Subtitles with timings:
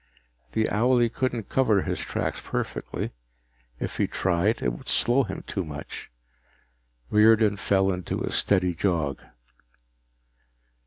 [0.53, 3.11] The owlie couldn't cover his tracks perfectly
[3.79, 6.09] if he tried, it would slow him too much.
[7.11, 9.21] Riordan fell into a steady jog.